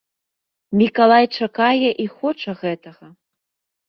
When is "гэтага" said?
2.63-3.05